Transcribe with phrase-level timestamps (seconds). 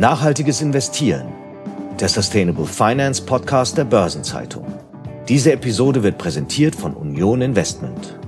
[0.00, 1.28] Nachhaltiges Investieren.
[2.00, 4.64] Der Sustainable Finance Podcast der Börsenzeitung.
[5.28, 8.18] Diese Episode wird präsentiert von Union Investment.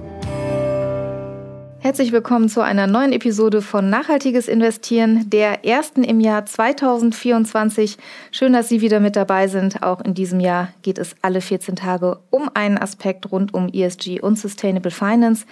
[1.79, 7.97] Herzlich willkommen zu einer neuen Episode von Nachhaltiges Investieren, der ersten im Jahr 2024.
[8.33, 9.83] Schön, dass Sie wieder mit dabei sind.
[9.83, 14.20] Auch in diesem Jahr geht es alle 14 Tage um einen Aspekt rund um ESG
[14.20, 15.47] und Sustainable Finance.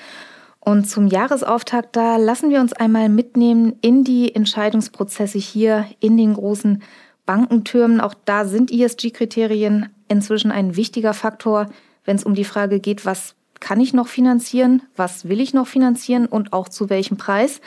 [0.61, 6.35] Und zum Jahresauftakt, da lassen wir uns einmal mitnehmen in die Entscheidungsprozesse hier in den
[6.35, 6.83] großen
[7.25, 8.01] Bankentürmen.
[8.01, 11.69] Auch da sind ESG-Kriterien inzwischen ein wichtiger Faktor,
[12.05, 15.67] wenn es um die Frage geht, was kann ich noch finanzieren, was will ich noch
[15.67, 17.61] finanzieren und auch zu welchem Preis.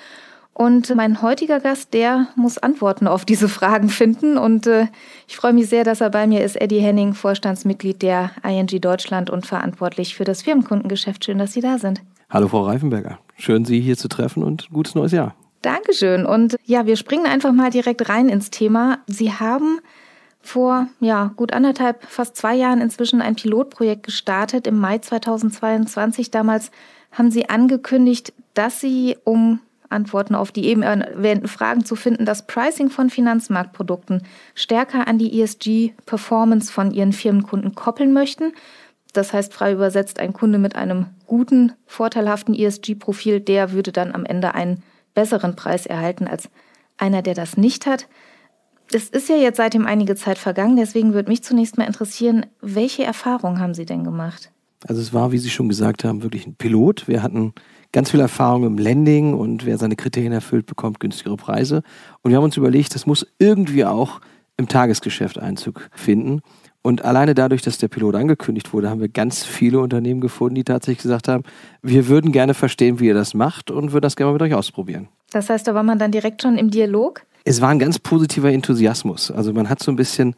[0.54, 4.38] Und mein heutiger Gast, der muss Antworten auf diese Fragen finden.
[4.38, 4.88] Und äh,
[5.28, 6.62] ich freue mich sehr, dass er bei mir ist.
[6.62, 11.26] Eddie Henning, Vorstandsmitglied der ING Deutschland und verantwortlich für das Firmenkundengeschäft.
[11.26, 12.02] Schön, dass Sie da sind.
[12.34, 15.36] Hallo Frau Reifenberger, schön Sie hier zu treffen und gutes neues Jahr.
[15.62, 16.26] Dankeschön.
[16.26, 18.98] Und ja, wir springen einfach mal direkt rein ins Thema.
[19.06, 19.80] Sie haben
[20.42, 26.32] vor ja, gut anderthalb, fast zwei Jahren inzwischen ein Pilotprojekt gestartet im Mai 2022.
[26.32, 26.72] Damals
[27.12, 32.48] haben Sie angekündigt, dass Sie, um Antworten auf die eben erwähnten Fragen zu finden, das
[32.48, 34.24] Pricing von Finanzmarktprodukten
[34.56, 38.54] stärker an die ESG-Performance von Ihren Firmenkunden koppeln möchten.
[39.14, 44.26] Das heißt, frei übersetzt, ein Kunde mit einem guten, vorteilhaften ESG-Profil, der würde dann am
[44.26, 44.84] Ende einen
[45.14, 46.50] besseren Preis erhalten als
[46.98, 48.08] einer, der das nicht hat.
[48.92, 53.04] Es ist ja jetzt seitdem einige Zeit vergangen, deswegen würde mich zunächst mal interessieren, welche
[53.04, 54.52] Erfahrungen haben Sie denn gemacht?
[54.88, 57.08] Also es war, wie Sie schon gesagt haben, wirklich ein Pilot.
[57.08, 57.54] Wir hatten
[57.92, 61.84] ganz viel Erfahrung im Lending und wer seine Kriterien erfüllt, bekommt günstigere Preise.
[62.22, 64.20] Und wir haben uns überlegt, das muss irgendwie auch
[64.58, 66.42] im Tagesgeschäft Einzug finden.
[66.84, 70.66] Und alleine dadurch, dass der Pilot angekündigt wurde, haben wir ganz viele Unternehmen gefunden, die
[70.66, 71.44] tatsächlich gesagt haben,
[71.82, 74.54] wir würden gerne verstehen, wie ihr das macht und würden das gerne mal mit euch
[74.54, 75.08] ausprobieren.
[75.32, 77.22] Das heißt, da war man dann direkt schon im Dialog?
[77.46, 79.32] Es war ein ganz positiver Enthusiasmus.
[79.32, 80.36] Also man hat so ein bisschen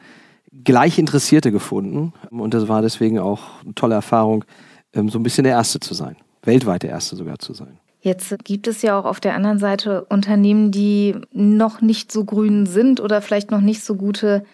[0.63, 4.45] gleich Interessierte gefunden und das war deswegen auch eine tolle Erfahrung,
[4.93, 7.79] ähm, so ein bisschen der Erste zu sein, weltweit der Erste sogar zu sein.
[8.01, 12.67] Jetzt gibt es ja auch auf der anderen Seite Unternehmen, die noch nicht so grün
[12.67, 14.45] sind oder vielleicht noch nicht so gute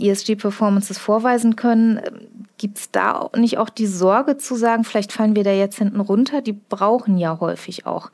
[0.00, 2.00] ESG-Performances vorweisen können.
[2.58, 6.00] Gibt es da nicht auch die Sorge zu sagen, vielleicht fallen wir da jetzt hinten
[6.00, 6.42] runter?
[6.42, 8.10] Die brauchen ja häufig auch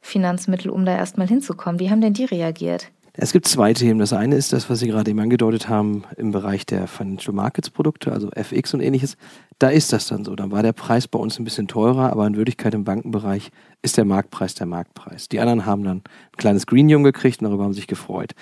[0.00, 1.80] Finanzmittel, um da erstmal hinzukommen.
[1.80, 2.88] Wie haben denn die reagiert?
[3.14, 4.00] Es gibt zwei Themen.
[4.00, 7.68] Das eine ist das, was Sie gerade eben angedeutet haben im Bereich der Financial Markets
[7.68, 9.18] Produkte, also FX und ähnliches.
[9.58, 10.34] Da ist das dann so.
[10.34, 13.50] Da war der Preis bei uns ein bisschen teurer, aber in Wirklichkeit im Bankenbereich
[13.82, 15.28] ist der Marktpreis der Marktpreis.
[15.28, 18.32] Die anderen haben dann ein kleines Greenium gekriegt und darüber haben sich gefreut.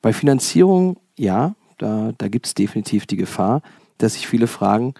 [0.00, 3.62] Bei Finanzierung, ja, da, da gibt es definitiv die Gefahr,
[3.98, 4.94] dass sich viele fragen,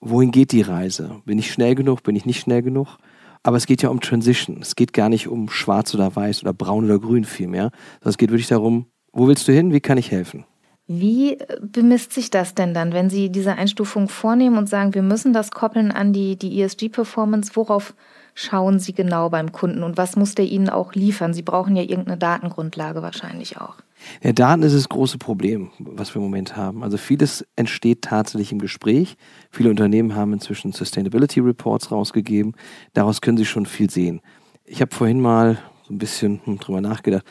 [0.00, 1.22] wohin geht die Reise?
[1.24, 2.02] Bin ich schnell genug?
[2.02, 2.98] Bin ich nicht schnell genug?
[3.42, 4.58] Aber es geht ja um Transition.
[4.62, 7.70] Es geht gar nicht um schwarz oder weiß oder braun oder grün vielmehr,
[8.02, 9.72] es geht wirklich darum, wo willst du hin?
[9.72, 10.44] Wie kann ich helfen?
[10.86, 15.32] Wie bemisst sich das denn dann, wenn Sie diese Einstufung vornehmen und sagen, wir müssen
[15.32, 17.52] das koppeln an die, die ESG-Performance?
[17.54, 17.94] Worauf
[18.34, 21.34] schauen Sie genau beim Kunden und was muss der Ihnen auch liefern?
[21.34, 23.76] Sie brauchen ja irgendeine Datengrundlage wahrscheinlich auch.
[24.22, 26.82] Ja, Daten ist das große Problem, was wir im Moment haben.
[26.82, 29.16] Also vieles entsteht tatsächlich im Gespräch.
[29.50, 32.52] Viele Unternehmen haben inzwischen Sustainability Reports rausgegeben.
[32.92, 34.20] Daraus können sie schon viel sehen.
[34.64, 37.24] Ich habe vorhin mal so ein bisschen hm, drüber nachgedacht.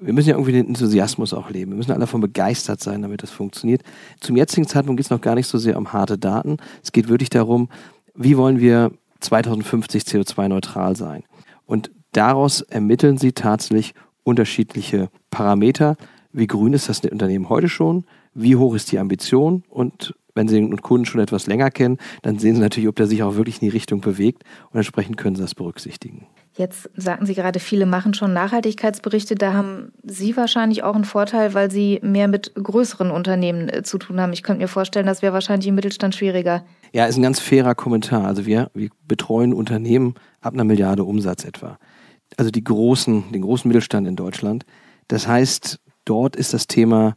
[0.00, 1.72] Wir müssen ja irgendwie den Enthusiasmus auch leben.
[1.72, 3.82] Wir müssen alle davon begeistert sein, damit das funktioniert.
[4.20, 6.56] Zum jetzigen Zeitpunkt geht es noch gar nicht so sehr um harte Daten.
[6.82, 7.68] Es geht wirklich darum,
[8.14, 8.92] wie wollen wir
[9.22, 11.24] 2050 CO2-neutral sein.
[11.66, 13.94] Und daraus ermitteln sie tatsächlich
[14.24, 15.96] unterschiedliche Parameter.
[16.32, 18.04] Wie grün ist das Unternehmen heute schon?
[18.34, 19.64] Wie hoch ist die Ambition?
[19.68, 23.06] Und wenn Sie den Kunden schon etwas länger kennen, dann sehen Sie natürlich, ob der
[23.06, 26.26] sich auch wirklich in die Richtung bewegt und entsprechend können Sie das berücksichtigen.
[26.54, 29.36] Jetzt sagten Sie gerade, viele machen schon Nachhaltigkeitsberichte.
[29.36, 33.96] Da haben Sie wahrscheinlich auch einen Vorteil, weil Sie mehr mit größeren Unternehmen äh, zu
[33.98, 34.32] tun haben.
[34.34, 36.64] Ich könnte mir vorstellen, das wäre wahrscheinlich im Mittelstand schwieriger.
[36.92, 38.26] Ja, ist ein ganz fairer Kommentar.
[38.26, 41.78] Also wir, wir betreuen Unternehmen ab einer Milliarde Umsatz etwa
[42.36, 44.64] also die großen, den großen Mittelstand in Deutschland.
[45.08, 47.16] Das heißt, dort ist das Thema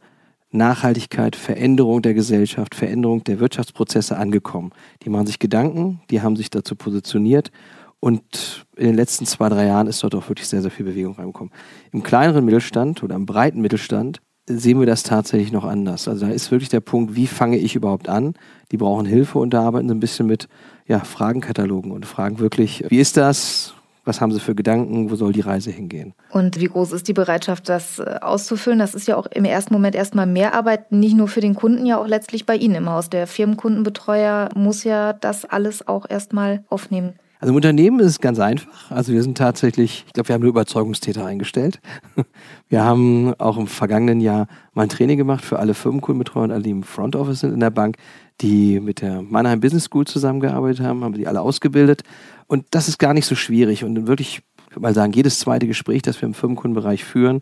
[0.52, 4.72] Nachhaltigkeit, Veränderung der Gesellschaft, Veränderung der Wirtschaftsprozesse angekommen.
[5.04, 7.52] Die machen sich Gedanken, die haben sich dazu positioniert
[8.00, 11.16] und in den letzten zwei, drei Jahren ist dort auch wirklich sehr, sehr viel Bewegung
[11.16, 11.54] reingekommen.
[11.92, 16.08] Im kleineren Mittelstand oder im breiten Mittelstand sehen wir das tatsächlich noch anders.
[16.08, 18.36] Also da ist wirklich der Punkt, wie fange ich überhaupt an?
[18.72, 20.48] Die brauchen Hilfe und da arbeiten sie ein bisschen mit
[20.86, 23.74] ja, Fragenkatalogen und fragen wirklich, wie ist das?
[24.04, 25.10] Was haben Sie für Gedanken?
[25.10, 26.14] Wo soll die Reise hingehen?
[26.30, 28.78] Und wie groß ist die Bereitschaft, das äh, auszufüllen?
[28.78, 31.88] Das ist ja auch im ersten Moment erstmal mehr Arbeit, nicht nur für den Kunden,
[31.88, 33.10] ja auch letztlich bei Ihnen im Haus.
[33.10, 37.16] Der Firmenkundenbetreuer muss ja das alles auch erstmal aufnehmen.
[37.46, 38.90] Also im Unternehmen ist es ganz einfach.
[38.90, 41.80] Also wir sind tatsächlich, ich glaube, wir haben eine Überzeugungstäter eingestellt.
[42.70, 46.64] Wir haben auch im vergangenen Jahr mal ein Training gemacht für alle Firmenkundenbetreuer und alle,
[46.64, 47.98] die im Front Office sind in der Bank,
[48.42, 52.02] die mit der Mannheim Business School zusammengearbeitet haben, haben die alle ausgebildet.
[52.48, 53.84] Und das ist gar nicht so schwierig.
[53.84, 57.42] Und wirklich, ich würde mal sagen, jedes zweite Gespräch, das wir im Firmenkundenbereich führen,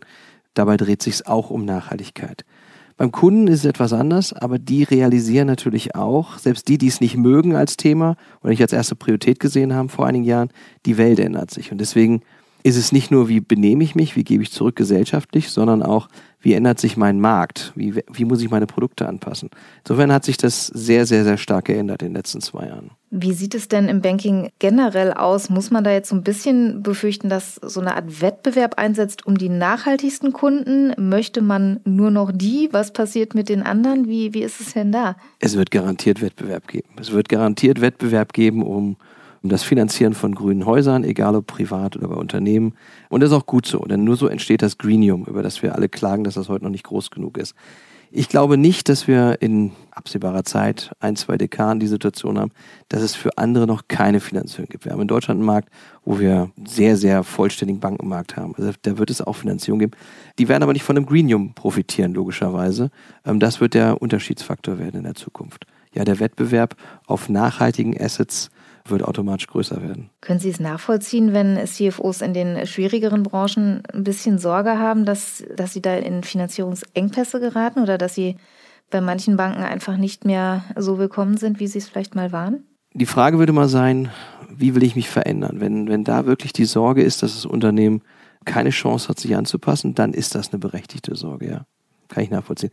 [0.52, 2.44] dabei dreht sich auch um Nachhaltigkeit.
[2.96, 7.00] Beim Kunden ist es etwas anders, aber die realisieren natürlich auch, selbst die, die es
[7.00, 10.50] nicht mögen als Thema oder nicht als erste Priorität gesehen haben vor einigen Jahren,
[10.86, 11.72] die Welt ändert sich.
[11.72, 12.22] Und deswegen
[12.64, 16.08] ist es nicht nur, wie benehme ich mich, wie gebe ich zurück gesellschaftlich, sondern auch,
[16.40, 19.50] wie ändert sich mein Markt, wie, wie muss ich meine Produkte anpassen.
[19.80, 22.90] Insofern hat sich das sehr, sehr, sehr stark geändert in den letzten zwei Jahren.
[23.10, 25.50] Wie sieht es denn im Banking generell aus?
[25.50, 29.36] Muss man da jetzt so ein bisschen befürchten, dass so eine Art Wettbewerb einsetzt um
[29.36, 30.94] die nachhaltigsten Kunden?
[30.96, 32.70] Möchte man nur noch die?
[32.72, 34.08] Was passiert mit den anderen?
[34.08, 35.16] Wie, wie ist es denn da?
[35.38, 36.88] Es wird garantiert Wettbewerb geben.
[36.98, 38.96] Es wird garantiert Wettbewerb geben um,
[39.44, 42.72] um das Finanzieren von grünen Häusern, egal ob privat oder bei Unternehmen.
[43.10, 45.74] Und das ist auch gut so, denn nur so entsteht das Greenium, über das wir
[45.74, 47.54] alle klagen, dass das heute noch nicht groß genug ist.
[48.10, 52.52] Ich glaube nicht, dass wir in absehbarer Zeit, ein, zwei Dekaden, die Situation haben,
[52.88, 54.84] dass es für andere noch keine Finanzierung gibt.
[54.84, 55.68] Wir haben in Deutschland einen Markt,
[56.04, 58.54] wo wir sehr, sehr vollständigen Bankenmarkt haben.
[58.56, 59.92] Also da wird es auch Finanzierung geben.
[60.38, 62.90] Die werden aber nicht von einem Greenium profitieren, logischerweise.
[63.26, 65.66] Ähm, das wird der Unterschiedsfaktor werden in der Zukunft.
[65.92, 66.76] Ja, der Wettbewerb
[67.06, 68.50] auf nachhaltigen Assets
[68.86, 70.10] wird automatisch größer werden.
[70.20, 75.42] Können Sie es nachvollziehen, wenn CFOs in den schwierigeren Branchen ein bisschen Sorge haben, dass,
[75.56, 78.36] dass sie da in Finanzierungsengpässe geraten oder dass sie
[78.90, 82.64] bei manchen Banken einfach nicht mehr so willkommen sind, wie sie es vielleicht mal waren?
[82.92, 84.10] Die Frage würde mal sein,
[84.56, 85.60] wie will ich mich verändern?
[85.60, 88.02] Wenn, wenn da wirklich die Sorge ist, dass das Unternehmen
[88.44, 91.66] keine Chance hat, sich anzupassen, dann ist das eine berechtigte Sorge, ja.
[92.14, 92.70] Kann ich nachvollziehen.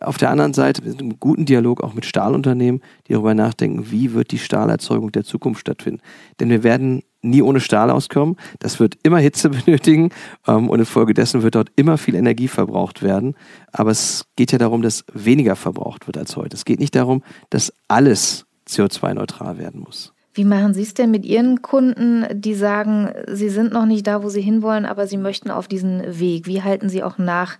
[0.00, 3.90] Auf der anderen Seite, wir sind im guten Dialog auch mit Stahlunternehmen, die darüber nachdenken,
[3.90, 6.00] wie wird die Stahlerzeugung der Zukunft stattfinden.
[6.38, 8.36] Denn wir werden nie ohne Stahl auskommen.
[8.60, 10.10] Das wird immer Hitze benötigen
[10.46, 13.34] ähm, und infolgedessen wird dort immer viel Energie verbraucht werden.
[13.72, 16.54] Aber es geht ja darum, dass weniger verbraucht wird als heute.
[16.54, 20.12] Es geht nicht darum, dass alles CO2-neutral werden muss.
[20.34, 24.22] Wie machen Sie es denn mit Ihren Kunden, die sagen, sie sind noch nicht da,
[24.22, 26.46] wo sie hinwollen, aber sie möchten auf diesen Weg?
[26.46, 27.58] Wie halten Sie auch nach,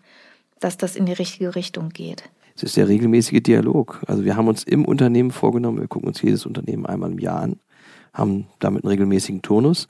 [0.60, 2.24] dass das in die richtige Richtung geht?
[2.56, 4.02] Es ist der regelmäßige Dialog.
[4.06, 7.40] Also wir haben uns im Unternehmen vorgenommen, wir gucken uns jedes Unternehmen einmal im Jahr
[7.40, 7.60] an,
[8.12, 9.86] haben damit einen regelmäßigen Turnus.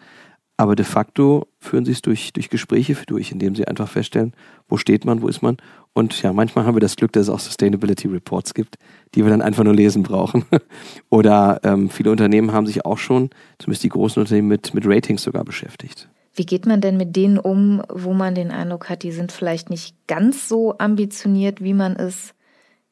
[0.60, 4.34] Aber de facto führen sie es durch, durch Gespräche durch, indem sie einfach feststellen,
[4.68, 5.56] wo steht man, wo ist man.
[5.92, 8.76] Und ja, manchmal haben wir das Glück, dass es auch Sustainability Reports gibt,
[9.14, 10.44] die wir dann einfach nur lesen brauchen.
[11.10, 15.22] Oder ähm, viele Unternehmen haben sich auch schon, zumindest die großen Unternehmen, mit, mit Ratings
[15.22, 16.08] sogar beschäftigt.
[16.38, 19.70] Wie geht man denn mit denen um, wo man den Eindruck hat, die sind vielleicht
[19.70, 22.32] nicht ganz so ambitioniert, wie man es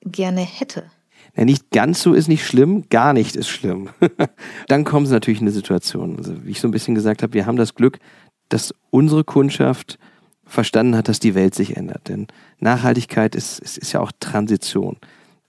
[0.02, 0.90] gerne hätte?
[1.36, 3.90] Ja, nicht ganz so ist nicht schlimm, gar nicht ist schlimm.
[4.68, 6.16] Dann kommen sie natürlich in eine Situation.
[6.16, 8.00] Also, wie ich so ein bisschen gesagt habe, wir haben das Glück,
[8.48, 9.98] dass unsere Kundschaft
[10.44, 12.08] verstanden hat, dass die Welt sich ändert.
[12.08, 12.26] Denn
[12.58, 14.96] Nachhaltigkeit ist, ist, ist ja auch Transition.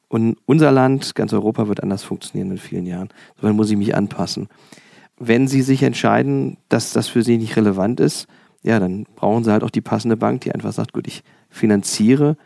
[0.08, 3.10] Und unser Land, ganz Europa, wird anders funktionieren in vielen Jahren.
[3.36, 4.50] Insofern muss ich mich anpassen
[5.20, 8.28] wenn sie sich entscheiden, dass das für sie nicht relevant ist,
[8.64, 12.38] ja, dann brauchen sie halt auch die passende Bank, die einfach sagt, gut, ich finanziere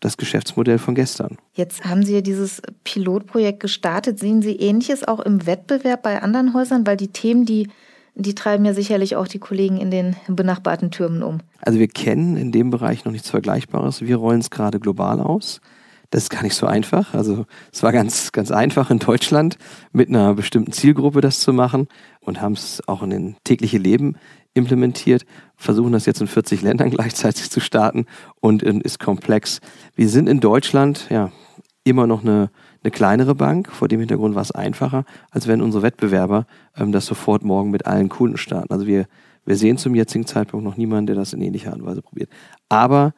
[0.00, 1.38] das Geschäftsmodell von gestern.
[1.54, 4.18] Jetzt haben Sie ja dieses Pilotprojekt gestartet.
[4.18, 6.86] Sehen Sie Ähnliches auch im Wettbewerb bei anderen Häusern?
[6.86, 7.68] Weil die Themen, die,
[8.14, 11.38] die treiben ja sicherlich auch die Kollegen in den benachbarten Türmen um.
[11.60, 14.02] Also wir kennen in dem Bereich noch nichts Vergleichbares.
[14.02, 15.60] Wir rollen es gerade global aus.
[16.10, 17.14] Das ist gar nicht so einfach.
[17.14, 19.58] Also es war ganz, ganz einfach in Deutschland
[19.92, 21.88] mit einer bestimmten Zielgruppe das zu machen
[22.20, 24.16] und haben es auch in den tägliche Leben
[24.54, 25.24] implementiert,
[25.56, 28.06] versuchen das jetzt in 40 Ländern gleichzeitig zu starten
[28.40, 29.60] und ist komplex.
[29.94, 31.30] Wir sind in Deutschland ja
[31.84, 32.50] immer noch eine,
[32.82, 33.70] eine kleinere Bank.
[33.70, 36.46] Vor dem Hintergrund war es einfacher, als wenn unsere Wettbewerber
[36.76, 38.72] ähm, das sofort morgen mit allen Kunden starten.
[38.72, 39.06] Also wir,
[39.44, 42.28] wir sehen zum jetzigen Zeitpunkt noch niemanden, der das in ähnlicher Art und Weise probiert.
[42.68, 43.14] Aber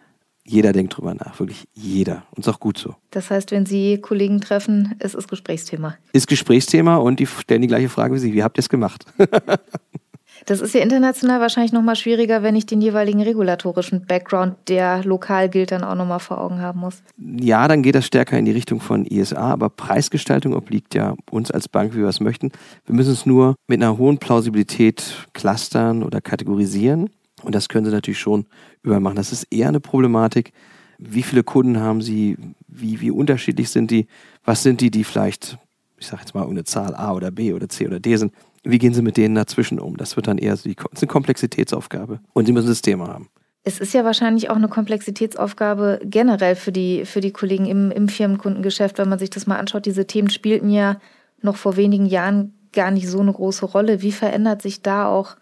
[0.49, 2.25] jeder denkt drüber nach, wirklich jeder.
[2.31, 2.95] Und ist auch gut so.
[3.11, 5.97] Das heißt, wenn Sie Kollegen treffen, ist es Gesprächsthema.
[6.13, 8.33] Ist Gesprächsthema und die stellen die gleiche Frage wie Sie.
[8.33, 9.05] Wie habt ihr es gemacht?
[10.47, 15.51] das ist ja international wahrscheinlich nochmal schwieriger, wenn ich den jeweiligen regulatorischen Background, der lokal
[15.51, 17.03] gilt, dann auch nochmal vor Augen haben muss.
[17.19, 21.51] Ja, dann geht das stärker in die Richtung von ISA, aber Preisgestaltung obliegt ja uns
[21.51, 22.53] als Bank, wie wir es möchten.
[22.87, 27.11] Wir müssen es nur mit einer hohen Plausibilität clustern oder kategorisieren.
[27.43, 28.47] Und das können Sie natürlich schon
[28.83, 29.17] übermachen.
[29.17, 30.53] Das ist eher eine Problematik.
[30.99, 32.37] Wie viele Kunden haben Sie?
[32.67, 34.07] Wie, wie unterschiedlich sind die?
[34.45, 35.59] Was sind die, die vielleicht,
[35.99, 38.33] ich sage jetzt mal, eine Zahl A oder B oder C oder D sind?
[38.65, 39.97] Wie gehen Sie mit denen dazwischen um?
[39.97, 42.21] Das wird dann eher so die, eine Komplexitätsaufgabe.
[42.33, 43.29] Und Sie müssen das Thema haben.
[43.65, 48.09] Es ist ja wahrscheinlich auch eine Komplexitätsaufgabe generell für die, für die Kollegen im, im
[48.09, 49.87] Firmenkundengeschäft, wenn man sich das mal anschaut.
[49.87, 51.01] Diese Themen spielten ja
[51.43, 54.03] noch vor wenigen Jahren gar nicht so eine große Rolle.
[54.03, 55.37] Wie verändert sich da auch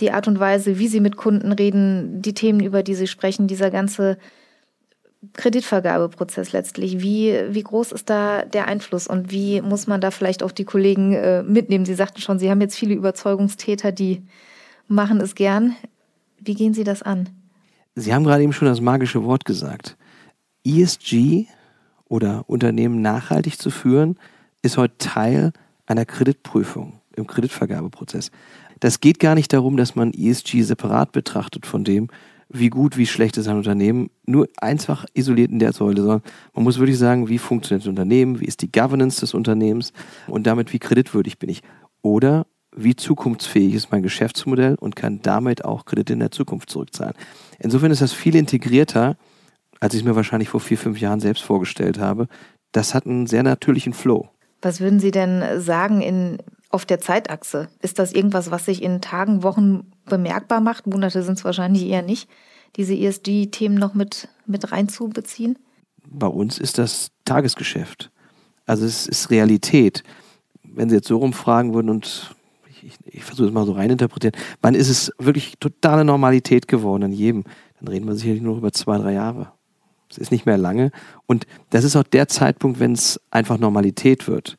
[0.00, 3.46] die Art und Weise, wie Sie mit Kunden reden, die Themen, über die Sie sprechen,
[3.46, 4.18] dieser ganze
[5.32, 7.00] Kreditvergabeprozess letztlich?
[7.00, 10.64] Wie, wie groß ist da der Einfluss und wie muss man da vielleicht auch die
[10.64, 11.84] Kollegen äh, mitnehmen?
[11.84, 14.22] Sie sagten schon, Sie haben jetzt viele Überzeugungstäter, die
[14.88, 15.74] machen es gern.
[16.38, 17.28] Wie gehen Sie das an?
[17.94, 19.96] Sie haben gerade eben schon das magische Wort gesagt.
[20.64, 21.46] ESG
[22.08, 24.18] oder Unternehmen nachhaltig zu führen,
[24.62, 25.52] ist heute Teil
[25.86, 28.30] einer Kreditprüfung im Kreditvergabeprozess.
[28.80, 32.08] Das geht gar nicht darum, dass man ESG separat betrachtet von dem,
[32.48, 36.22] wie gut, wie schlecht ist ein Unternehmen, nur einfach isoliert in der Säule, sondern
[36.54, 39.92] man muss wirklich sagen, wie funktioniert das Unternehmen, wie ist die Governance des Unternehmens
[40.28, 41.62] und damit, wie kreditwürdig bin ich.
[42.02, 47.14] Oder wie zukunftsfähig ist mein Geschäftsmodell und kann damit auch Kredite in der Zukunft zurückzahlen.
[47.58, 49.16] Insofern ist das viel integrierter,
[49.80, 52.28] als ich es mir wahrscheinlich vor vier, fünf Jahren selbst vorgestellt habe.
[52.72, 54.28] Das hat einen sehr natürlichen Flow.
[54.62, 56.38] Was würden Sie denn sagen in,
[56.70, 57.68] auf der Zeitachse?
[57.80, 60.86] Ist das irgendwas, was sich in Tagen, Wochen bemerkbar macht?
[60.86, 62.28] Monate sind es wahrscheinlich eher nicht,
[62.76, 65.58] diese ESG-Themen noch mit, mit reinzubeziehen?
[66.08, 68.10] Bei uns ist das Tagesgeschäft.
[68.66, 70.02] Also es ist Realität.
[70.62, 72.34] Wenn Sie jetzt so rumfragen würden und
[72.82, 77.12] ich, ich versuche es mal so reininterpretieren, wann ist es wirklich totale Normalität geworden in
[77.12, 77.44] jedem?
[77.80, 79.52] Dann reden wir sicherlich nur über zwei, drei Jahre.
[80.10, 80.92] Es ist nicht mehr lange.
[81.26, 84.56] Und das ist auch der Zeitpunkt, wenn es einfach Normalität wird.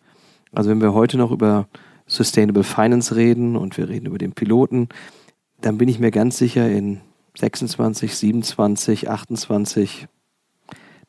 [0.52, 1.68] Also wenn wir heute noch über
[2.08, 4.90] Sustainable Finance reden und wir reden über den Piloten,
[5.62, 7.02] dann bin ich mir ganz sicher in
[7.38, 10.08] 26, 27, 28,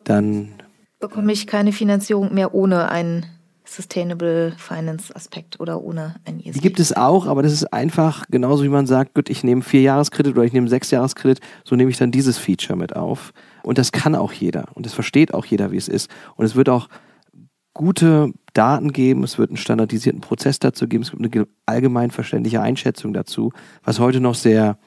[0.05, 0.55] dann
[0.99, 3.27] bekomme ich keine Finanzierung mehr ohne einen
[3.65, 6.53] Sustainable Finance Aspekt oder ohne ein ESG.
[6.53, 9.63] Die gibt es auch, aber das ist einfach genauso wie man sagt, gut, ich nehme
[9.63, 13.33] vier Jahreskredit oder ich nehme sechs Jahreskredit, so nehme ich dann dieses Feature mit auf.
[13.63, 16.11] Und das kann auch jeder und das versteht auch jeder, wie es ist.
[16.37, 16.89] Und es wird auch
[17.79, 22.61] gute Daten geben, es wird einen standardisierten Prozess dazu geben, es gibt eine allgemein verständliche
[22.61, 23.53] Einschätzung dazu,
[23.85, 24.79] was heute noch sehr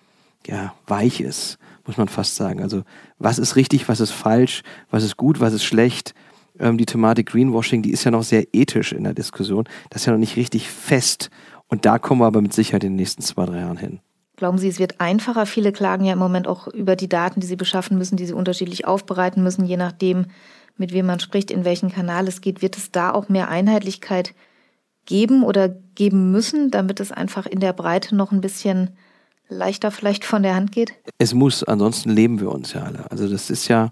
[0.45, 1.57] ja, weich ist,
[1.87, 2.61] muss man fast sagen.
[2.61, 2.83] Also
[3.17, 6.13] was ist richtig, was ist falsch, was ist gut, was ist schlecht.
[6.59, 9.63] Ähm, die Thematik Greenwashing, die ist ja noch sehr ethisch in der Diskussion.
[9.89, 11.29] Das ist ja noch nicht richtig fest.
[11.69, 14.01] Und da kommen wir aber mit Sicherheit in den nächsten zwei, drei Jahren hin.
[14.35, 15.45] Glauben Sie, es wird einfacher?
[15.45, 18.33] Viele klagen ja im Moment auch über die Daten, die sie beschaffen müssen, die sie
[18.33, 20.25] unterschiedlich aufbereiten müssen, je nachdem,
[20.77, 22.61] mit wem man spricht, in welchen Kanal es geht.
[22.61, 24.33] Wird es da auch mehr Einheitlichkeit
[25.05, 28.91] geben oder geben müssen, damit es einfach in der Breite noch ein bisschen
[29.49, 30.93] leichter vielleicht von der Hand geht?
[31.17, 33.09] Es muss, ansonsten leben wir uns ja alle.
[33.11, 33.91] Also das ist ja,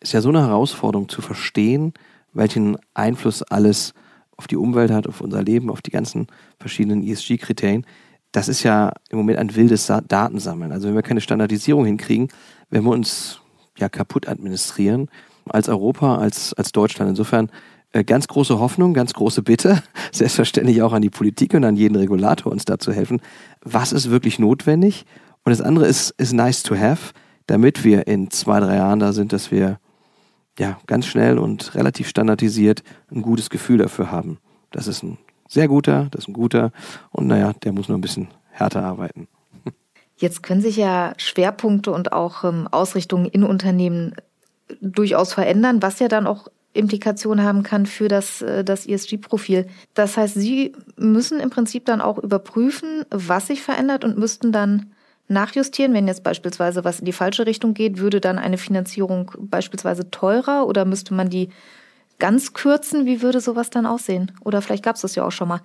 [0.00, 1.94] ist ja so eine Herausforderung zu verstehen,
[2.32, 3.94] welchen Einfluss alles
[4.36, 6.26] auf die Umwelt hat, auf unser Leben, auf die ganzen
[6.58, 7.84] verschiedenen ESG-Kriterien.
[8.32, 10.72] Das ist ja im Moment ein wildes Datensammeln.
[10.72, 12.28] Also wenn wir keine Standardisierung hinkriegen,
[12.70, 13.40] werden wir uns
[13.78, 15.10] ja kaputt administrieren
[15.50, 17.10] als Europa, als, als Deutschland.
[17.10, 17.50] Insofern
[17.92, 21.96] äh, ganz große Hoffnung, ganz große Bitte, selbstverständlich auch an die Politik und an jeden
[21.96, 23.20] Regulator, uns da zu helfen.
[23.62, 25.06] Was ist wirklich notwendig?
[25.44, 27.12] Und das andere ist, ist nice to have,
[27.46, 29.78] damit wir in zwei, drei Jahren da sind, dass wir
[30.58, 34.38] ja ganz schnell und relativ standardisiert ein gutes Gefühl dafür haben.
[34.70, 36.70] Das ist ein sehr guter, das ist ein guter
[37.10, 39.26] und naja, der muss nur ein bisschen härter arbeiten.
[40.16, 44.14] Jetzt können sich ja Schwerpunkte und auch ähm, Ausrichtungen in Unternehmen
[44.80, 49.66] durchaus verändern, was ja dann auch Implikationen haben kann für das, äh, das ESG-Profil.
[49.94, 54.92] Das heißt, Sie müssen im Prinzip dann auch überprüfen, was sich verändert und müssten dann
[55.28, 60.10] nachjustieren, wenn jetzt beispielsweise was in die falsche Richtung geht, würde dann eine Finanzierung beispielsweise
[60.10, 61.50] teurer oder müsste man die
[62.18, 63.06] ganz kürzen?
[63.06, 64.32] Wie würde sowas dann aussehen?
[64.44, 65.60] Oder vielleicht gab es das ja auch schon mal.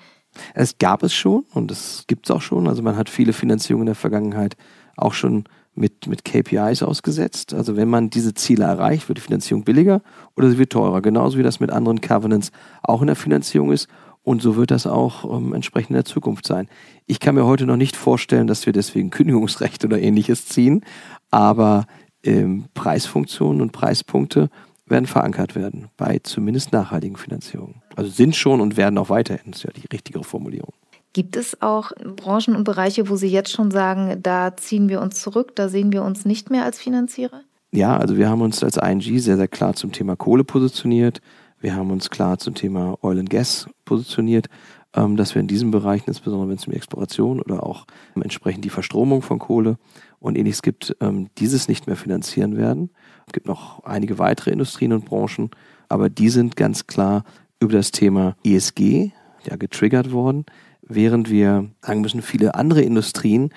[0.54, 2.68] Es gab es schon und es gibt es auch schon.
[2.68, 4.56] Also man hat viele Finanzierungen in der Vergangenheit
[4.98, 5.46] auch schon
[5.76, 7.54] mit, mit KPIs ausgesetzt.
[7.54, 10.02] Also wenn man diese Ziele erreicht, wird die Finanzierung billiger
[10.36, 11.02] oder sie wird teurer.
[11.02, 12.52] Genauso wie das mit anderen Covenants
[12.82, 13.88] auch in der Finanzierung ist.
[14.24, 16.68] Und so wird das auch ähm, entsprechend in der Zukunft sein.
[17.06, 20.84] Ich kann mir heute noch nicht vorstellen, dass wir deswegen Kündigungsrecht oder ähnliches ziehen,
[21.30, 21.86] aber
[22.24, 24.50] ähm, Preisfunktionen und Preispunkte
[24.88, 27.82] werden verankert werden bei zumindest nachhaltigen Finanzierungen.
[27.96, 29.52] Also sind schon und werden auch weiterhin.
[29.52, 30.74] Das ist ja die richtige Formulierung.
[31.16, 35.22] Gibt es auch Branchen und Bereiche, wo Sie jetzt schon sagen, da ziehen wir uns
[35.22, 37.40] zurück, da sehen wir uns nicht mehr als Finanzierer?
[37.72, 41.22] Ja, also wir haben uns als ING sehr, sehr klar zum Thema Kohle positioniert.
[41.62, 44.48] Wir haben uns klar zum Thema Oil and Gas positioniert,
[44.94, 47.86] ähm, dass wir in diesen Bereichen, insbesondere wenn es um die Exploration oder auch
[48.22, 49.78] entsprechend die Verstromung von Kohle
[50.20, 52.90] und ähnliches gibt, ähm, dieses nicht mehr finanzieren werden.
[53.26, 55.50] Es gibt noch einige weitere Industrien und Branchen,
[55.88, 57.24] aber die sind ganz klar
[57.62, 59.14] über das Thema ESG
[59.46, 60.46] ja getriggert worden
[60.88, 63.52] während wir sagen müssen, viele andere Industrien,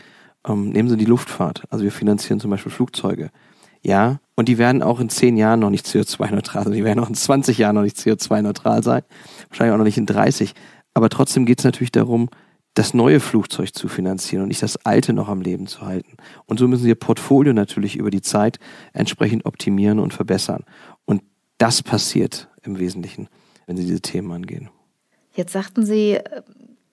[0.47, 1.65] ähm, nehmen Sie die Luftfahrt.
[1.71, 3.31] Also wir finanzieren zum Beispiel Flugzeuge.
[3.83, 6.73] Ja, und die werden auch in zehn Jahren noch nicht CO2-neutral sein.
[6.73, 9.03] Die werden auch in 20 Jahren noch nicht CO2-neutral sein.
[9.49, 10.55] Wahrscheinlich auch noch nicht in 30.
[10.95, 12.29] Aber trotzdem geht es natürlich darum,
[12.75, 16.17] das neue Flugzeug zu finanzieren und nicht das alte noch am Leben zu halten.
[16.47, 18.59] Und so müssen Sie Ihr Portfolio natürlich über die Zeit
[18.93, 20.65] entsprechend optimieren und verbessern.
[21.05, 21.23] Und
[21.59, 23.29] das passiert im Wesentlichen,
[23.67, 24.71] wenn Sie diese Themen angehen.
[25.35, 26.43] Jetzt sagten Sie äh,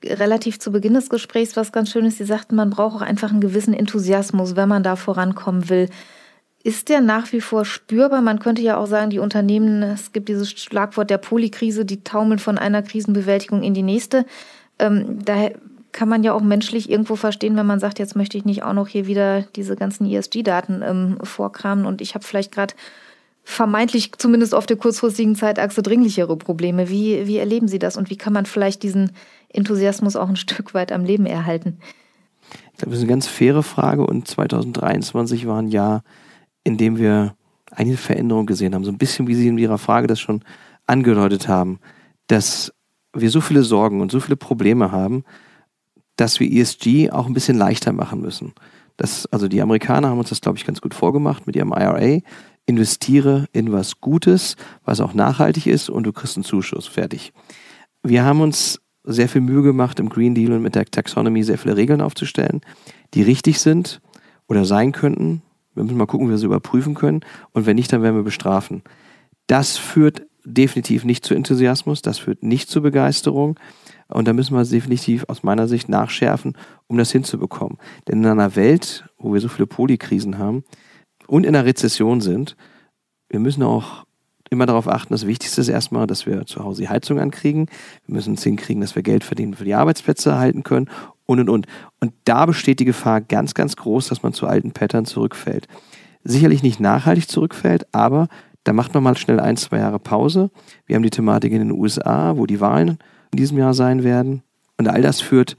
[0.07, 2.17] relativ zu Beginn des Gesprächs was ganz Schönes.
[2.17, 5.89] Sie sagten, man braucht auch einfach einen gewissen Enthusiasmus, wenn man da vorankommen will.
[6.63, 8.21] Ist der nach wie vor spürbar?
[8.21, 12.39] Man könnte ja auch sagen, die Unternehmen, es gibt dieses Schlagwort der Polykrise, die taumeln
[12.39, 14.25] von einer Krisenbewältigung in die nächste.
[14.79, 15.49] Ähm, da
[15.91, 18.73] kann man ja auch menschlich irgendwo verstehen, wenn man sagt, jetzt möchte ich nicht auch
[18.73, 22.73] noch hier wieder diese ganzen ESG-Daten ähm, vorkramen und ich habe vielleicht gerade
[23.45, 26.89] vermeintlich zumindest auf der kurzfristigen Zeitachse dringlichere Probleme.
[26.89, 29.11] Wie, wie erleben Sie das und wie kann man vielleicht diesen
[29.55, 31.79] Enthusiasmus auch ein Stück weit am Leben erhalten?
[32.73, 36.03] Ich glaube, das ist eine ganz faire Frage und 2023 war ein Jahr,
[36.63, 37.35] in dem wir
[37.71, 38.83] eine Veränderung gesehen haben.
[38.83, 40.43] So ein bisschen, wie Sie in Ihrer Frage das schon
[40.85, 41.79] angedeutet haben,
[42.27, 42.73] dass
[43.13, 45.23] wir so viele Sorgen und so viele Probleme haben,
[46.15, 48.53] dass wir ESG auch ein bisschen leichter machen müssen.
[48.97, 52.19] Das, also die Amerikaner haben uns das, glaube ich, ganz gut vorgemacht mit ihrem IRA.
[52.65, 56.87] Investiere in was Gutes, was auch nachhaltig ist und du kriegst einen Zuschuss.
[56.87, 57.33] Fertig.
[58.03, 61.57] Wir haben uns sehr viel Mühe gemacht, im Green Deal und mit der Taxonomy sehr
[61.57, 62.61] viele Regeln aufzustellen,
[63.13, 64.01] die richtig sind
[64.47, 65.41] oder sein könnten,
[65.75, 67.21] wir müssen mal gucken, wie wir sie überprüfen können.
[67.51, 68.81] Und wenn nicht, dann werden wir bestrafen.
[69.47, 73.59] Das führt definitiv nicht zu Enthusiasmus, das führt nicht zu Begeisterung.
[74.07, 76.57] Und da müssen wir definitiv aus meiner Sicht nachschärfen,
[76.87, 77.77] um das hinzubekommen.
[78.07, 80.63] Denn in einer Welt, wo wir so viele Polykrisen haben
[81.27, 82.55] und in einer Rezession sind,
[83.29, 84.05] wir müssen auch
[84.49, 87.67] immer darauf achten, das Wichtigste ist erstmal, dass wir zu Hause die Heizung ankriegen.
[88.05, 90.89] Wir müssen es hinkriegen, dass wir Geld verdienen, für die Arbeitsplätze erhalten können
[91.25, 91.67] und und und.
[91.99, 95.67] Und da besteht die Gefahr ganz, ganz groß, dass man zu alten Pattern zurückfällt.
[96.23, 98.27] Sicherlich nicht nachhaltig zurückfällt, aber
[98.63, 100.49] da macht man mal schnell ein, zwei Jahre Pause.
[100.85, 102.97] Wir haben die Thematik in den USA, wo die Wahlen
[103.31, 104.41] in diesem Jahr sein werden.
[104.77, 105.55] Und all das führt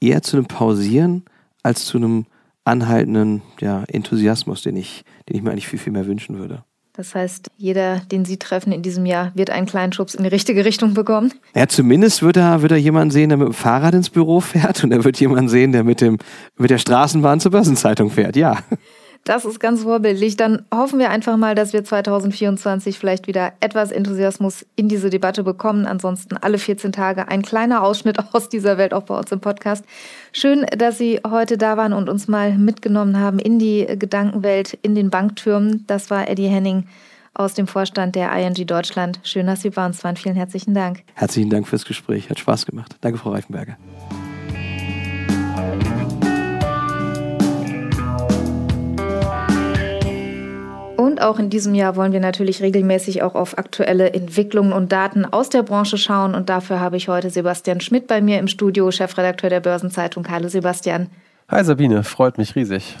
[0.00, 1.24] eher zu einem Pausieren
[1.62, 2.26] als zu einem
[2.64, 6.64] anhaltenden ja, Enthusiasmus, den ich, den ich mir eigentlich viel, viel mehr wünschen würde.
[6.94, 10.28] Das heißt, jeder, den Sie treffen in diesem Jahr, wird einen kleinen Schubs in die
[10.28, 11.32] richtige Richtung bekommen?
[11.54, 14.84] Ja, zumindest wird er, wird er jemanden sehen, der mit dem Fahrrad ins Büro fährt
[14.84, 16.18] und er wird jemanden sehen, der mit, dem,
[16.58, 18.58] mit der Straßenbahn zur Börsenzeitung fährt, ja.
[19.24, 20.36] Das ist ganz vorbildlich.
[20.36, 25.44] Dann hoffen wir einfach mal, dass wir 2024 vielleicht wieder etwas Enthusiasmus in diese Debatte
[25.44, 25.86] bekommen.
[25.86, 29.84] Ansonsten alle 14 Tage ein kleiner Ausschnitt aus dieser Welt auch bei uns im Podcast.
[30.32, 34.96] Schön, dass Sie heute da waren und uns mal mitgenommen haben in die Gedankenwelt, in
[34.96, 35.84] den Banktürmen.
[35.86, 36.88] Das war Eddie Henning
[37.34, 39.20] aus dem Vorstand der ING Deutschland.
[39.22, 40.16] Schön, dass Sie bei uns waren.
[40.16, 41.04] Vielen herzlichen Dank.
[41.14, 42.28] Herzlichen Dank fürs Gespräch.
[42.28, 42.96] Hat Spaß gemacht.
[43.00, 43.76] Danke, Frau Reifenberger.
[51.22, 55.48] Auch in diesem Jahr wollen wir natürlich regelmäßig auch auf aktuelle Entwicklungen und Daten aus
[55.48, 56.34] der Branche schauen.
[56.34, 60.28] Und dafür habe ich heute Sebastian Schmidt bei mir im Studio, Chefredakteur der Börsenzeitung.
[60.28, 61.08] Hallo Sebastian.
[61.48, 62.96] Hi Sabine, freut mich riesig.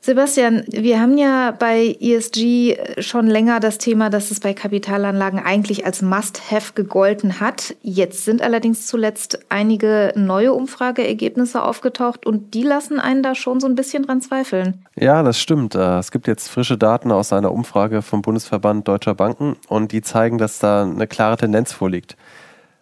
[0.00, 5.84] Sebastian, wir haben ja bei ESG schon länger das Thema, dass es bei Kapitalanlagen eigentlich
[5.84, 7.74] als Must-Have gegolten hat.
[7.82, 13.66] Jetzt sind allerdings zuletzt einige neue Umfrageergebnisse aufgetaucht und die lassen einen da schon so
[13.66, 14.84] ein bisschen dran zweifeln.
[14.96, 15.74] Ja, das stimmt.
[15.74, 20.02] Äh, es gibt jetzt frische Daten aus einer Umfrage vom Bundesverband Deutscher Banken und die
[20.02, 22.16] zeigen, dass da eine klare Tendenz vorliegt.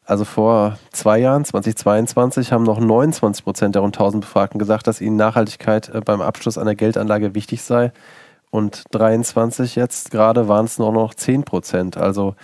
[0.07, 5.01] Also vor zwei Jahren, 2022, haben noch 29 Prozent der rund 1000 Befragten gesagt, dass
[5.01, 7.93] ihnen Nachhaltigkeit äh, beim Abschluss einer Geldanlage wichtig sei.
[8.51, 11.97] Und 23 jetzt gerade waren es nur noch 10 Prozent.
[11.97, 12.37] Also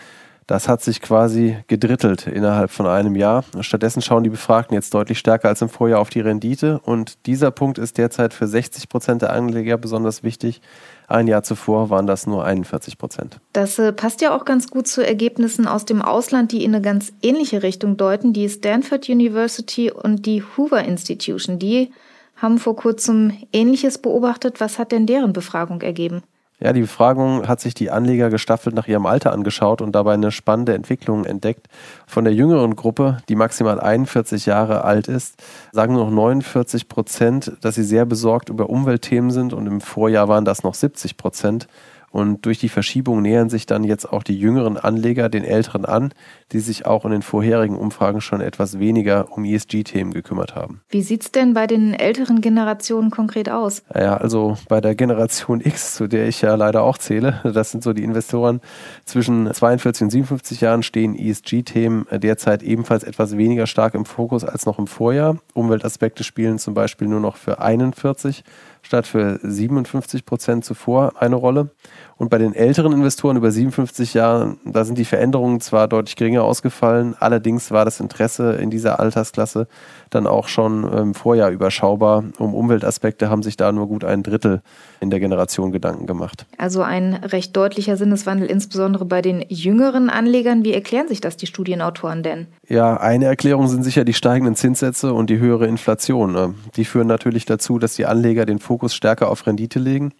[0.46, 3.44] das hat sich quasi gedrittelt innerhalb von einem Jahr.
[3.60, 6.80] Stattdessen schauen die Befragten jetzt deutlich stärker als im Vorjahr auf die Rendite.
[6.84, 10.60] Und dieser Punkt ist derzeit für 60 Prozent der Anleger besonders wichtig.
[11.06, 13.38] Ein Jahr zuvor waren das nur 41 Prozent.
[13.52, 16.82] Das äh, passt ja auch ganz gut zu Ergebnissen aus dem Ausland, die in eine
[16.82, 18.32] ganz ähnliche Richtung deuten.
[18.32, 21.92] Die Stanford University und die Hoover Institution, die
[22.36, 24.60] haben vor kurzem Ähnliches beobachtet.
[24.60, 26.22] Was hat denn deren Befragung ergeben?
[26.62, 30.30] Ja, die Befragung hat sich die Anleger gestaffelt nach ihrem Alter angeschaut und dabei eine
[30.30, 31.66] spannende Entwicklung entdeckt.
[32.06, 37.52] Von der jüngeren Gruppe, die maximal 41 Jahre alt ist, sagen nur noch 49 Prozent,
[37.62, 41.66] dass sie sehr besorgt über Umweltthemen sind und im Vorjahr waren das noch 70 Prozent.
[42.12, 46.12] Und durch die Verschiebung nähern sich dann jetzt auch die jüngeren Anleger den älteren an,
[46.52, 50.82] die sich auch in den vorherigen Umfragen schon etwas weniger um ESG-Themen gekümmert haben.
[50.90, 53.82] Wie sieht es denn bei den älteren Generationen konkret aus?
[53.94, 57.82] Ja, also bei der Generation X, zu der ich ja leider auch zähle, das sind
[57.82, 58.60] so die Investoren
[59.06, 64.66] zwischen 42 und 57 Jahren, stehen ESG-Themen derzeit ebenfalls etwas weniger stark im Fokus als
[64.66, 65.38] noch im Vorjahr.
[65.54, 68.44] Umweltaspekte spielen zum Beispiel nur noch für 41
[68.82, 71.70] statt für 57 Prozent zuvor eine Rolle.
[72.16, 76.44] Und bei den älteren Investoren über 57 Jahren, da sind die Veränderungen zwar deutlich geringer
[76.44, 79.66] ausgefallen, allerdings war das Interesse in dieser Altersklasse
[80.14, 82.24] dann auch schon im Vorjahr überschaubar.
[82.38, 84.62] Um Umweltaspekte haben sich da nur gut ein Drittel
[85.00, 86.46] in der Generation Gedanken gemacht.
[86.58, 90.64] Also ein recht deutlicher Sinneswandel, insbesondere bei den jüngeren Anlegern.
[90.64, 92.46] Wie erklären sich das die Studienautoren denn?
[92.68, 96.54] Ja, eine Erklärung sind sicher die steigenden Zinssätze und die höhere Inflation.
[96.76, 100.12] Die führen natürlich dazu, dass die Anleger den Fokus stärker auf Rendite legen.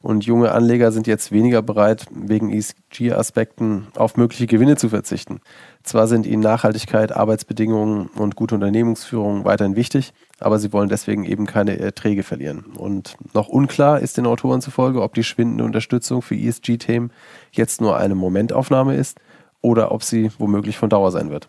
[0.00, 5.40] Und junge Anleger sind jetzt weniger bereit, wegen ESG-Aspekten auf mögliche Gewinne zu verzichten.
[5.82, 11.46] Zwar sind ihnen Nachhaltigkeit, Arbeitsbedingungen und gute Unternehmensführung weiterhin wichtig, aber sie wollen deswegen eben
[11.46, 12.64] keine Erträge verlieren.
[12.76, 17.10] Und noch unklar ist den Autoren zufolge, ob die schwindende Unterstützung für ESG-Themen
[17.50, 19.18] jetzt nur eine Momentaufnahme ist
[19.62, 21.48] oder ob sie womöglich von Dauer sein wird.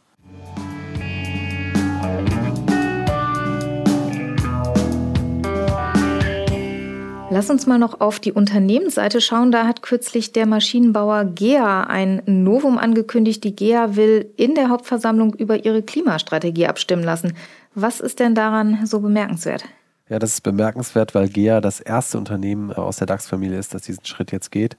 [7.39, 9.53] Lass uns mal noch auf die Unternehmensseite schauen.
[9.53, 13.45] Da hat kürzlich der Maschinenbauer GEA ein Novum angekündigt.
[13.45, 17.31] Die GEA will in der Hauptversammlung über ihre Klimastrategie abstimmen lassen.
[17.73, 19.63] Was ist denn daran so bemerkenswert?
[20.09, 24.03] Ja, das ist bemerkenswert, weil GEA das erste Unternehmen aus der DAX-Familie ist, das diesen
[24.03, 24.75] Schritt jetzt geht.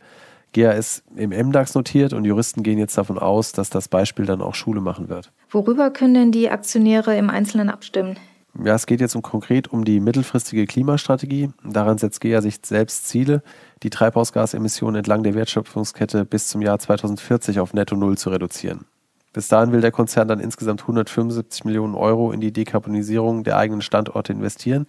[0.53, 4.43] GEA ist im MDAX notiert und Juristen gehen jetzt davon aus, dass das Beispiel dann
[4.43, 5.33] auch Schule machen wird.
[5.49, 8.19] Worüber können denn die Aktionäre im Einzelnen abstimmen?
[8.63, 11.51] Ja, es geht jetzt um, konkret um die mittelfristige Klimastrategie.
[11.65, 13.43] Daran setzt GEA sich selbst Ziele,
[13.83, 18.85] die Treibhausgasemissionen entlang der Wertschöpfungskette bis zum Jahr 2040 auf Netto Null zu reduzieren.
[19.33, 23.81] Bis dahin will der Konzern dann insgesamt 175 Millionen Euro in die Dekarbonisierung der eigenen
[23.81, 24.87] Standorte investieren.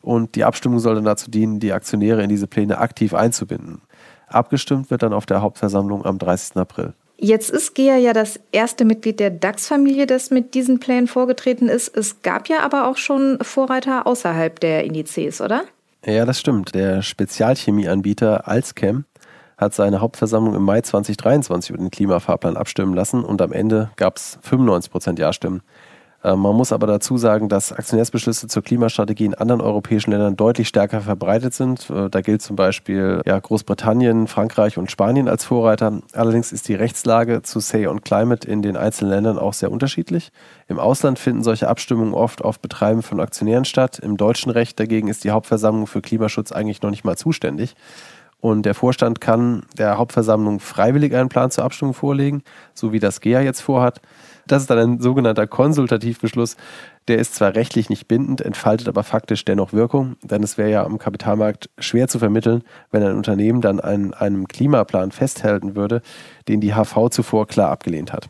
[0.00, 3.82] Und die Abstimmung soll dann dazu dienen, die Aktionäre in diese Pläne aktiv einzubinden.
[4.26, 6.56] Abgestimmt wird dann auf der Hauptversammlung am 30.
[6.56, 6.94] April.
[7.24, 11.96] Jetzt ist GEA ja das erste Mitglied der DAX-Familie, das mit diesen Plänen vorgetreten ist.
[11.96, 15.62] Es gab ja aber auch schon Vorreiter außerhalb der Indizes, oder?
[16.04, 16.74] Ja, das stimmt.
[16.74, 19.04] Der Spezialchemieanbieter Alzchem
[19.56, 24.16] hat seine Hauptversammlung im Mai 2023 über den Klimafahrplan abstimmen lassen und am Ende gab
[24.16, 25.62] es 95 Prozent Ja-Stimmen.
[26.22, 30.68] Äh, man muss aber dazu sagen, dass Aktionärsbeschlüsse zur Klimastrategie in anderen europäischen Ländern deutlich
[30.68, 31.90] stärker verbreitet sind.
[31.90, 36.00] Äh, da gilt zum Beispiel ja, Großbritannien, Frankreich und Spanien als Vorreiter.
[36.12, 40.32] Allerdings ist die Rechtslage zu Say on Climate in den einzelnen Ländern auch sehr unterschiedlich.
[40.68, 43.98] Im Ausland finden solche Abstimmungen oft auf Betreiben von Aktionären statt.
[43.98, 47.74] Im deutschen Recht dagegen ist die Hauptversammlung für Klimaschutz eigentlich noch nicht mal zuständig.
[48.40, 52.42] Und der Vorstand kann der Hauptversammlung freiwillig einen Plan zur Abstimmung vorlegen,
[52.74, 54.00] so wie das GEA jetzt vorhat.
[54.46, 56.56] Das ist dann ein sogenannter Konsultativbeschluss.
[57.08, 60.84] Der ist zwar rechtlich nicht bindend, entfaltet aber faktisch dennoch Wirkung, denn es wäre ja
[60.84, 66.02] am Kapitalmarkt schwer zu vermitteln, wenn ein Unternehmen dann an einem Klimaplan festhalten würde,
[66.48, 68.28] den die HV zuvor klar abgelehnt hat.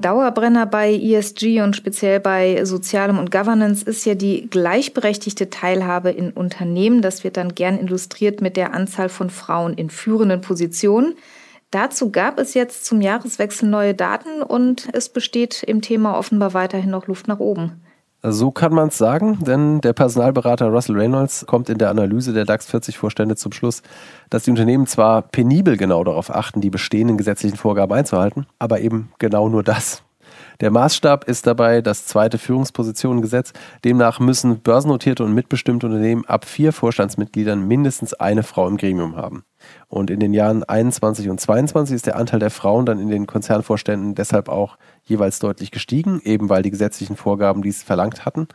[0.00, 6.30] Dauerbrenner bei ESG und speziell bei Sozialem und Governance ist ja die gleichberechtigte Teilhabe in
[6.30, 7.02] Unternehmen.
[7.02, 11.14] Das wird dann gern illustriert mit der Anzahl von Frauen in führenden Positionen.
[11.70, 16.90] Dazu gab es jetzt zum Jahreswechsel neue Daten und es besteht im Thema offenbar weiterhin
[16.90, 17.80] noch Luft nach oben.
[18.22, 22.44] So kann man es sagen, denn der Personalberater Russell Reynolds kommt in der Analyse der
[22.44, 23.82] DAX 40 Vorstände zum Schluss,
[24.28, 29.10] dass die Unternehmen zwar penibel genau darauf achten, die bestehenden gesetzlichen Vorgaben einzuhalten, aber eben
[29.18, 30.02] genau nur das.
[30.60, 33.54] Der Maßstab ist dabei das zweite Führungspositionengesetz.
[33.84, 39.44] Demnach müssen börsennotierte und mitbestimmte Unternehmen ab vier Vorstandsmitgliedern mindestens eine Frau im Gremium haben.
[39.88, 43.26] Und in den Jahren 21 und 22 ist der Anteil der Frauen dann in den
[43.26, 48.48] Konzernvorständen deshalb auch jeweils deutlich gestiegen, eben weil die gesetzlichen Vorgaben dies verlangt hatten.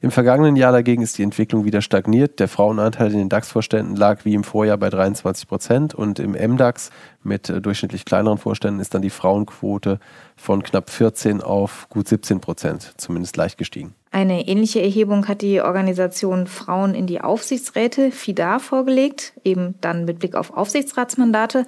[0.00, 2.38] Im vergangenen Jahr dagegen ist die Entwicklung wieder stagniert.
[2.38, 6.90] Der Frauenanteil in den DAX-Vorständen lag wie im Vorjahr bei 23 Prozent und im MDAX
[7.22, 9.98] mit äh, durchschnittlich kleineren Vorständen ist dann die Frauenquote
[10.36, 13.94] von knapp 14 auf gut 17 Prozent, zumindest leicht gestiegen.
[14.10, 20.18] Eine ähnliche Erhebung hat die Organisation Frauen in die Aufsichtsräte FIDA vorgelegt, eben dann mit
[20.18, 21.66] Blick auf Aufsichtsratsmandate.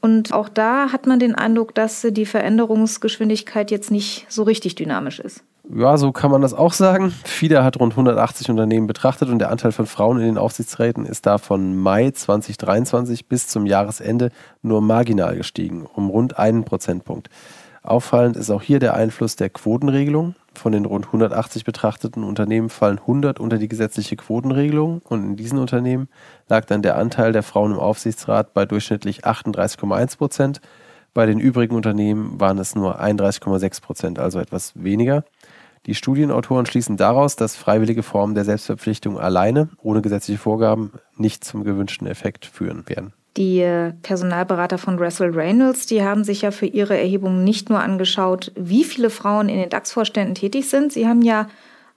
[0.00, 5.20] Und auch da hat man den Eindruck, dass die Veränderungsgeschwindigkeit jetzt nicht so richtig dynamisch
[5.20, 5.42] ist.
[5.74, 7.12] Ja, so kann man das auch sagen.
[7.24, 11.26] FIDA hat rund 180 Unternehmen betrachtet und der Anteil von Frauen in den Aufsichtsräten ist
[11.26, 14.30] da von Mai 2023 bis zum Jahresende
[14.62, 17.30] nur marginal gestiegen, um rund einen Prozentpunkt.
[17.82, 20.36] Auffallend ist auch hier der Einfluss der Quotenregelung.
[20.56, 25.58] Von den rund 180 betrachteten Unternehmen fallen 100 unter die gesetzliche Quotenregelung und in diesen
[25.58, 26.08] Unternehmen
[26.48, 30.60] lag dann der Anteil der Frauen im Aufsichtsrat bei durchschnittlich 38,1 Prozent.
[31.12, 35.24] Bei den übrigen Unternehmen waren es nur 31,6 Prozent, also etwas weniger.
[35.84, 41.64] Die Studienautoren schließen daraus, dass freiwillige Formen der Selbstverpflichtung alleine, ohne gesetzliche Vorgaben, nicht zum
[41.64, 43.12] gewünschten Effekt führen werden.
[43.36, 48.52] Die Personalberater von Russell Reynolds, die haben sich ja für ihre Erhebung nicht nur angeschaut,
[48.56, 51.46] wie viele Frauen in den DAX-Vorständen tätig sind, sie haben ja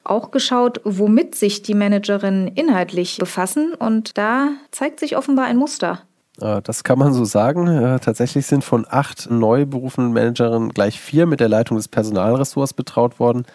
[0.04, 3.74] auch geschaut, womit sich die Managerinnen inhaltlich befassen.
[3.74, 6.02] Und da zeigt sich offenbar ein Muster.
[6.42, 7.68] Äh, das kann man so sagen.
[7.68, 12.74] Äh, tatsächlich sind von acht neu berufenen Managerinnen gleich vier mit der Leitung des Personalressorts
[12.74, 13.46] betraut worden.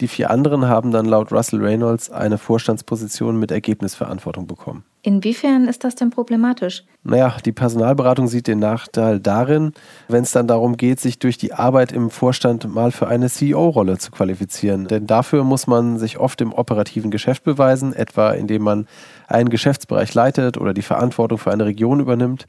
[0.00, 4.84] Die vier anderen haben dann laut Russell Reynolds eine Vorstandsposition mit Ergebnisverantwortung bekommen.
[5.02, 6.84] Inwiefern ist das denn problematisch?
[7.04, 9.72] Naja, die Personalberatung sieht den Nachteil darin,
[10.08, 13.98] wenn es dann darum geht, sich durch die Arbeit im Vorstand mal für eine CEO-Rolle
[13.98, 14.88] zu qualifizieren.
[14.88, 18.86] Denn dafür muss man sich oft im operativen Geschäft beweisen, etwa indem man
[19.26, 22.46] einen Geschäftsbereich leitet oder die Verantwortung für eine Region übernimmt.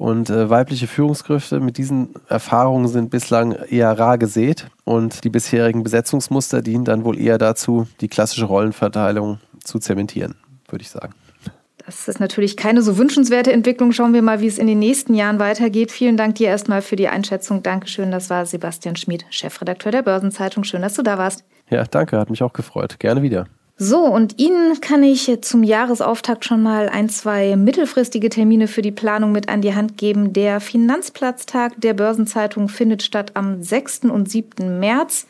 [0.00, 5.82] Und äh, weibliche Führungskräfte mit diesen Erfahrungen sind bislang eher rar gesät und die bisherigen
[5.82, 10.36] Besetzungsmuster dienen dann wohl eher dazu, die klassische Rollenverteilung zu zementieren,
[10.70, 11.12] würde ich sagen.
[11.84, 13.92] Das ist natürlich keine so wünschenswerte Entwicklung.
[13.92, 15.92] Schauen wir mal, wie es in den nächsten Jahren weitergeht.
[15.92, 17.62] Vielen Dank dir erstmal für die Einschätzung.
[17.62, 18.10] Dankeschön.
[18.10, 20.64] Das war Sebastian Schmid, Chefredakteur der Börsenzeitung.
[20.64, 21.44] Schön, dass du da warst.
[21.68, 22.18] Ja, danke.
[22.18, 22.98] Hat mich auch gefreut.
[23.00, 23.48] Gerne wieder.
[23.82, 28.92] So, und Ihnen kann ich zum Jahresauftakt schon mal ein, zwei mittelfristige Termine für die
[28.92, 30.34] Planung mit an die Hand geben.
[30.34, 34.00] Der Finanzplatztag der Börsenzeitung findet statt am 6.
[34.00, 34.78] und 7.
[34.78, 35.26] März.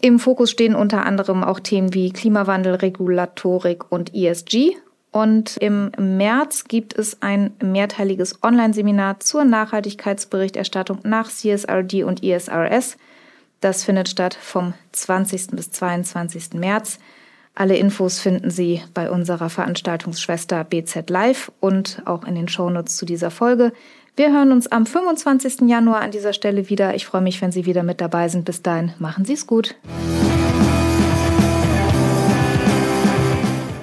[0.00, 4.70] Im Fokus stehen unter anderem auch Themen wie Klimawandel, Regulatorik und ESG.
[5.10, 12.96] Und im März gibt es ein mehrteiliges Online-Seminar zur Nachhaltigkeitsberichterstattung nach CSRD und ESRS.
[13.60, 15.48] Das findet statt vom 20.
[15.48, 16.54] bis 22.
[16.54, 16.98] März.
[17.54, 23.04] Alle Infos finden Sie bei unserer Veranstaltungsschwester BZ Live und auch in den Shownotes zu
[23.04, 23.72] dieser Folge.
[24.16, 25.68] Wir hören uns am 25.
[25.68, 26.94] Januar an dieser Stelle wieder.
[26.94, 28.46] Ich freue mich, wenn Sie wieder mit dabei sind.
[28.46, 29.74] Bis dahin, machen Sie es gut.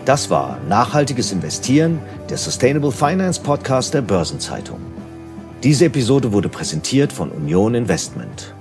[0.05, 4.79] Das war Nachhaltiges Investieren, der Sustainable Finance Podcast der Börsenzeitung.
[5.62, 8.55] Diese Episode wurde präsentiert von Union Investment.